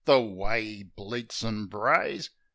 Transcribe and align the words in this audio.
The 0.05 0.19
way 0.19 0.63
'e 0.63 0.83
bleats 0.95 1.45
an' 1.45 1.67
brays! 1.67 2.31